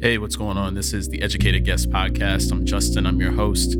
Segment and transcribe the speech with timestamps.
[0.00, 0.74] Hey, what's going on?
[0.74, 2.52] This is the Educated Guest Podcast.
[2.52, 3.72] I'm Justin, I'm your host.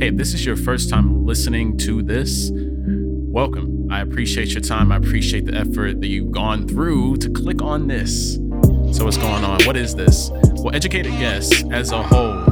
[0.00, 3.86] Hey, if this is your first time listening to this, welcome.
[3.88, 4.90] I appreciate your time.
[4.90, 8.34] I appreciate the effort that you've gone through to click on this.
[8.34, 9.62] So, what's going on?
[9.62, 10.30] What is this?
[10.54, 12.42] Well, Educated Guests as a whole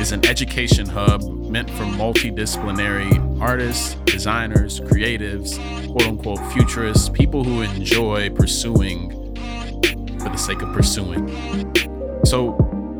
[0.00, 5.56] is an education hub meant for multidisciplinary artists, designers, creatives,
[5.86, 9.10] quote unquote futurists, people who enjoy pursuing
[10.18, 11.99] for the sake of pursuing.
[12.24, 12.52] So,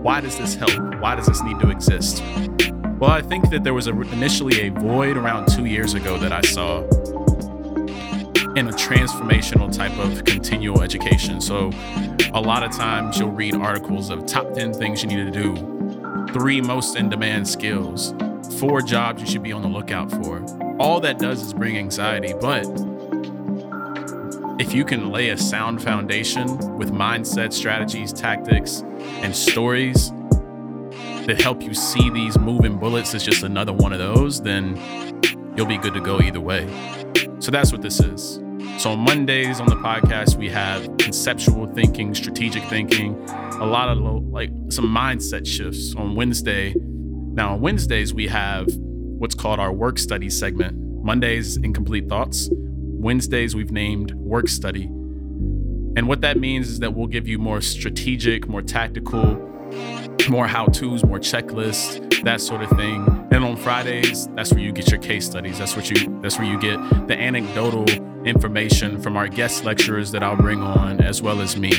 [0.02, 0.72] why does this help?
[1.00, 2.22] Why does this need to exist?
[2.98, 6.32] Well, I think that there was a, initially a void around two years ago that
[6.32, 6.80] I saw
[8.56, 11.40] in a transformational type of continual education.
[11.40, 11.70] So,
[12.32, 16.26] a lot of times you'll read articles of top 10 things you need to do,
[16.32, 18.14] three most in demand skills,
[18.58, 20.44] four jobs you should be on the lookout for.
[20.78, 22.64] All that does is bring anxiety, but
[24.60, 26.46] if you can lay a sound foundation
[26.76, 28.82] with mindset, strategies, tactics,
[29.22, 30.10] and stories
[31.26, 34.76] that help you see these moving bullets as just another one of those, then
[35.56, 36.68] you'll be good to go either way.
[37.38, 38.38] So that's what this is.
[38.76, 43.14] So on Mondays on the podcast, we have conceptual thinking, strategic thinking,
[43.60, 45.94] a lot of like some mindset shifts.
[45.94, 50.76] On Wednesday, now on Wednesdays we have what's called our work study segment.
[51.02, 52.50] Mondays, incomplete thoughts.
[53.00, 54.84] Wednesdays, we've named work study.
[54.84, 59.36] And what that means is that we'll give you more strategic, more tactical,
[60.28, 63.06] more how to's, more checklists, that sort of thing.
[63.32, 65.58] And on Fridays, that's where you get your case studies.
[65.58, 66.76] That's what you that's where you get
[67.08, 67.88] the anecdotal
[68.26, 71.72] information from our guest lecturers that I'll bring on, as well as me.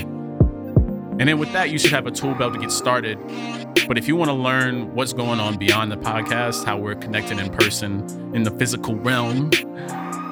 [1.20, 3.20] And then with that, you should have a tool belt to get started.
[3.88, 7.38] But if you want to learn what's going on beyond the podcast, how we're connected
[7.38, 9.52] in person in the physical realm,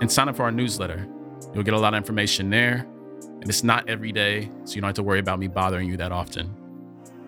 [0.00, 1.08] and sign up for our newsletter.
[1.54, 2.86] You'll get a lot of information there,
[3.22, 5.96] and it's not every day, so you don't have to worry about me bothering you
[5.98, 6.54] that often.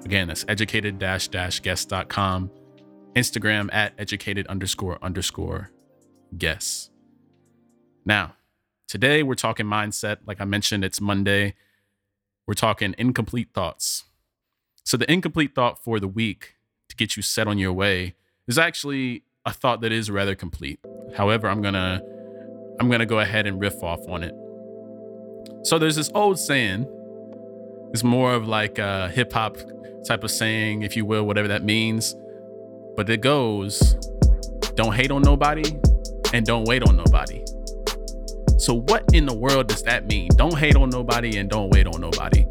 [0.04, 2.50] Again, that's educated-guest.com,
[3.16, 5.70] Instagram at educated underscore underscore
[6.36, 6.90] guests.
[8.04, 8.34] Now,
[8.86, 10.18] today we're talking mindset.
[10.26, 11.54] Like I mentioned, it's Monday.
[12.46, 14.04] We're talking incomplete thoughts.
[14.84, 16.56] So the incomplete thought for the week
[16.90, 18.14] to get you set on your way
[18.46, 20.78] is actually a thought that is rather complete.
[21.16, 22.02] However, I'm going to
[22.78, 24.34] I'm going to go ahead and riff off on it.
[25.66, 26.86] So there's this old saying.
[27.92, 29.56] It's more of like a hip hop
[30.06, 32.14] type of saying, if you will, whatever that means.
[32.96, 33.94] But it goes,
[34.74, 35.78] don't hate on nobody
[36.34, 37.42] and don't wait on nobody.
[38.58, 40.28] So what in the world does that mean?
[40.36, 42.44] Don't hate on nobody and don't wait on nobody.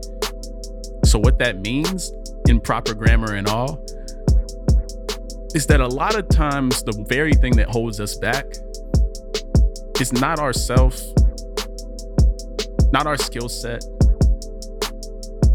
[1.04, 2.12] So what that means
[2.48, 3.84] in proper grammar and all
[5.54, 8.46] is that a lot of times the very thing that holds us back
[10.02, 11.00] is not ourself,
[12.92, 13.86] not our skill set,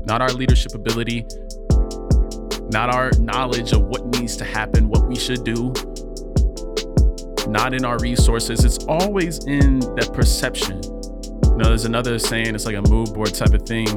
[0.05, 1.27] not our leadership ability,
[2.71, 5.73] not our knowledge of what needs to happen, what we should do,
[7.49, 8.65] not in our resources.
[8.65, 10.81] It's always in that perception.
[11.57, 13.89] Know, there's another saying, it's like a mood board type of thing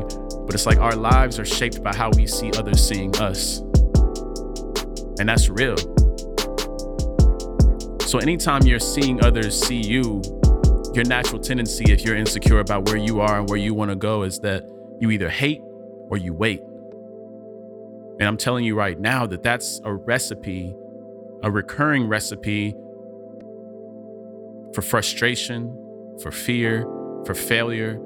[0.45, 3.59] but it's like our lives are shaped by how we see others seeing us.
[5.19, 5.77] And that's real.
[8.01, 10.21] So anytime you're seeing others see you,
[10.93, 13.95] your natural tendency, if you're insecure about where you are and where you want to
[13.95, 14.67] go, is that
[14.99, 15.61] you either hate
[16.09, 16.61] or you wait.
[18.19, 20.75] And I'm telling you right now that that's a recipe,
[21.43, 22.75] a recurring recipe
[24.73, 25.75] for frustration,
[26.21, 26.81] for fear,
[27.25, 27.99] for failure,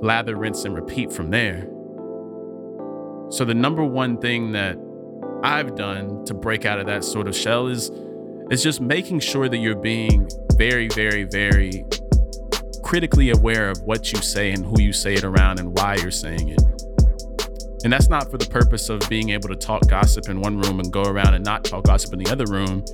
[0.00, 1.68] lather, rinse, and repeat from there.
[3.30, 4.78] So, the number one thing that
[5.42, 7.90] I've done to break out of that sort of shell is,
[8.50, 11.84] is just making sure that you're being very, very, very
[12.82, 16.10] critically aware of what you say and who you say it around and why you're
[16.10, 16.62] saying it.
[17.84, 20.80] And that's not for the purpose of being able to talk gossip in one room
[20.80, 22.84] and go around and not talk gossip in the other room.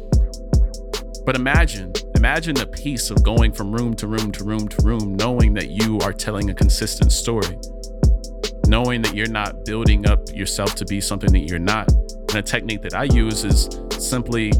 [1.24, 5.14] But imagine Imagine the peace of going from room to room to room to room,
[5.16, 7.58] knowing that you are telling a consistent story,
[8.66, 11.90] knowing that you're not building up yourself to be something that you're not.
[12.28, 13.68] And a technique that I use is
[13.98, 14.50] simply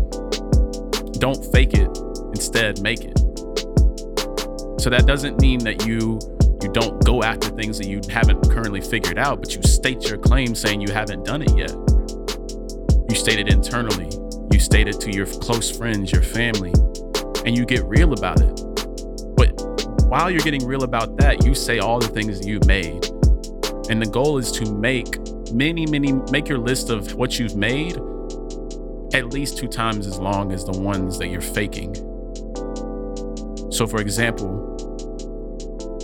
[1.19, 1.97] don't fake it,
[2.35, 3.19] instead make it.
[4.81, 6.19] So that doesn't mean that you
[6.63, 10.19] you don't go after things that you haven't currently figured out, but you state your
[10.19, 11.73] claim saying you haven't done it yet.
[13.09, 14.09] You state it internally.
[14.51, 16.73] You state it to your close friends, your family,
[17.45, 18.57] and you get real about it.
[19.37, 19.61] But
[20.09, 23.05] while you're getting real about that, you say all the things you've made.
[23.91, 25.19] And the goal is to make
[25.53, 27.97] many, many, make your list of what you've made
[29.15, 31.95] at least two times as long as the ones that you're faking.
[33.71, 34.71] So, for example,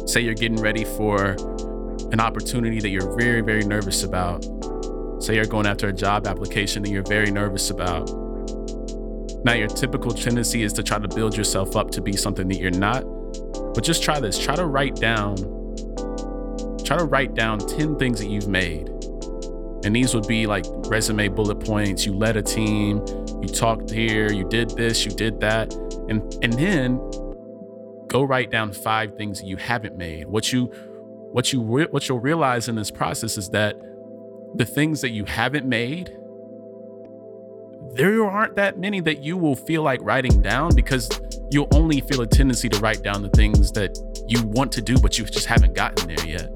[0.07, 1.37] say you're getting ready for
[2.13, 4.45] an opportunity that you're very, very nervous about.
[5.21, 8.19] Say you're going after a job application that you're very nervous about.
[9.45, 12.59] Now, your typical tendency is to try to build yourself up to be something that
[12.59, 13.03] you're not.
[13.75, 15.37] But just try this try to write down,
[16.85, 18.89] try to write down 10 things that you've made.
[19.83, 22.05] And these would be like resume bullet points.
[22.05, 23.03] You led a team,
[23.41, 25.73] you talked here, you did this, you did that.
[26.09, 26.97] And and then
[28.09, 30.27] go write down five things that you haven't made.
[30.27, 30.67] What you
[31.33, 33.77] what you what you'll realize in this process is that
[34.57, 36.15] the things that you haven't made
[37.95, 41.09] there aren't that many that you will feel like writing down because
[41.51, 43.99] you'll only feel a tendency to write down the things that
[44.29, 46.51] you want to do but you just haven't gotten there yet.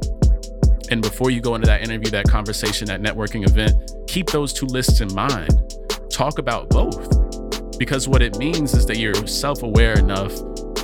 [0.91, 3.75] And before you go into that interview, that conversation, that networking event,
[4.07, 5.75] keep those two lists in mind.
[6.11, 10.33] Talk about both because what it means is that you're self aware enough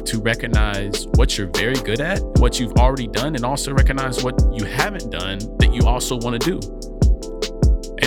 [0.05, 4.35] to recognize what you're very good at, what you've already done, and also recognize what
[4.53, 6.90] you haven't done that you also want to do.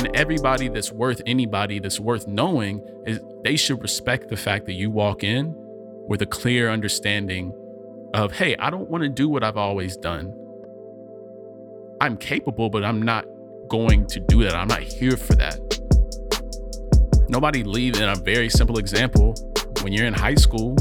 [0.04, 4.74] And everybody that's worth anybody that's worth knowing is they should respect the fact that
[4.74, 5.56] you walk in
[6.10, 7.54] with a clear understanding
[8.14, 10.38] of, hey, I don't want to do what I've always done.
[12.02, 13.26] I'm capable, but I'm not
[13.70, 14.56] going to do that.
[14.56, 15.62] I'm not here for that.
[17.30, 19.36] Nobody leaves, in a very simple example,
[19.84, 20.76] when you're in high school,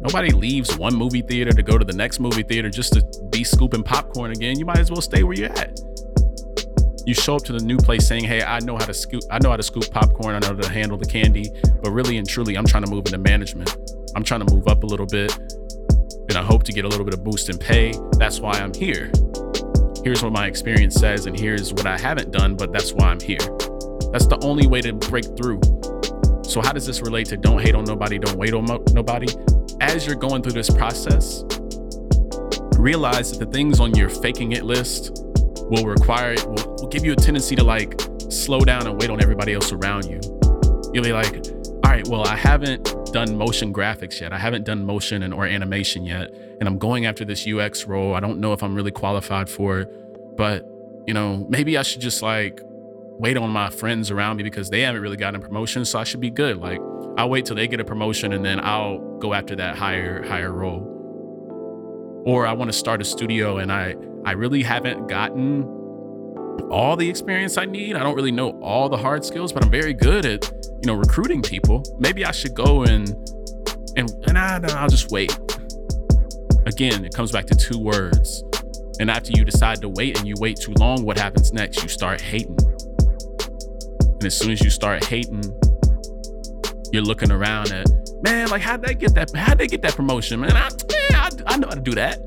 [0.00, 3.44] Nobody leaves one movie theater to go to the next movie theater just to be
[3.44, 4.58] scooping popcorn again.
[4.58, 5.78] You might as well stay where you're at.
[7.06, 9.22] You show up to the new place saying, "Hey, I know how to scoop.
[9.30, 10.34] I know how to scoop popcorn.
[10.34, 11.50] I know how to handle the candy."
[11.82, 13.74] But really and truly, I'm trying to move into management.
[14.14, 15.36] I'm trying to move up a little bit,
[16.28, 17.94] and I hope to get a little bit of boost in pay.
[18.18, 19.10] That's why I'm here.
[20.04, 23.20] Here's what my experience says, and here's what I haven't done, but that's why I'm
[23.20, 23.38] here.
[24.12, 25.60] That's the only way to break through.
[26.44, 29.28] So, how does this relate to don't hate on nobody, don't wait on mo- nobody?
[29.82, 31.42] as you're going through this process,
[32.78, 35.24] realize that the things on your faking it list
[35.70, 39.54] will require, will, give you a tendency to like slow down and wait on everybody
[39.54, 40.20] else around you.
[40.92, 41.34] You'll be like,
[41.84, 44.32] all right, well, I haven't done motion graphics yet.
[44.32, 46.30] I haven't done motion and or animation yet.
[46.60, 48.14] And I'm going after this UX role.
[48.14, 50.68] I don't know if I'm really qualified for it, but
[51.06, 54.82] you know, maybe I should just like wait on my friends around me because they
[54.82, 55.86] haven't really gotten a promotion.
[55.86, 56.58] So I should be good.
[56.58, 56.78] Like
[57.16, 60.52] I'll wait till they get a promotion and then I'll go after that higher higher
[60.52, 60.90] role.
[62.26, 63.96] Or I want to start a studio and I
[64.26, 65.81] I really haven't gotten
[66.70, 67.96] all the experience I need.
[67.96, 70.50] I don't really know all the hard skills, but I'm very good at,
[70.82, 71.82] you know, recruiting people.
[71.98, 73.08] Maybe I should go and
[73.96, 75.38] and and I, I'll just wait.
[76.66, 78.44] Again, it comes back to two words.
[79.00, 81.82] And after you decide to wait and you wait too long, what happens next?
[81.82, 82.56] You start hating.
[84.00, 85.42] And as soon as you start hating,
[86.92, 87.86] you're looking around at,
[88.22, 89.34] man, like how'd they get that?
[89.34, 90.52] How'd they get that promotion, man?
[90.52, 92.20] I, man, I, I know how to do that.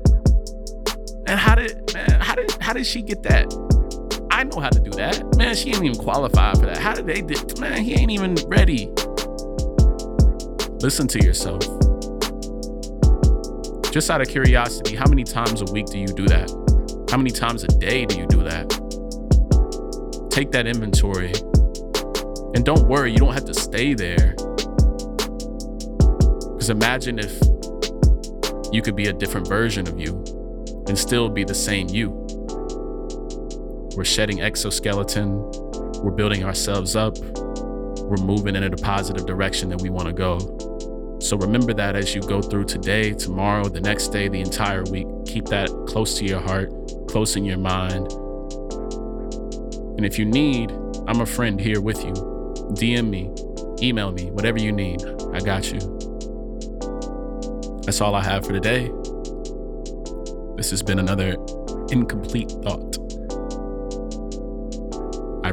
[1.26, 3.46] And how did, man, how did, how did she get that?
[4.36, 5.34] I know how to do that.
[5.38, 6.76] Man, she ain't even qualified for that.
[6.76, 8.88] How did they did, man, he ain't even ready.
[10.82, 11.62] Listen to yourself.
[13.90, 16.50] Just out of curiosity, how many times a week do you do that?
[17.10, 18.68] How many times a day do you do that?
[20.30, 21.32] Take that inventory.
[22.54, 24.34] And don't worry, you don't have to stay there.
[26.52, 27.40] Because imagine if
[28.70, 30.22] you could be a different version of you
[30.88, 32.26] and still be the same you.
[33.96, 35.40] We're shedding exoskeleton,
[36.02, 40.38] we're building ourselves up, we're moving in a positive direction that we want to go.
[41.18, 45.06] So remember that as you go through today, tomorrow, the next day, the entire week.
[45.24, 46.70] Keep that close to your heart,
[47.08, 48.12] close in your mind.
[49.96, 50.72] And if you need,
[51.08, 52.12] I'm a friend here with you.
[52.76, 53.30] DM me,
[53.82, 55.02] email me, whatever you need.
[55.32, 55.80] I got you.
[57.84, 58.90] That's all I have for today.
[60.56, 61.36] This has been another
[61.90, 62.95] incomplete thought.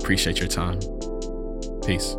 [0.04, 0.80] Appreciate your time.
[1.86, 2.18] Peace.